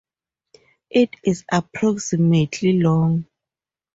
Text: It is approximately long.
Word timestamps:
It 0.89 1.11
is 1.23 1.45
approximately 1.51 2.79
long. 2.81 3.27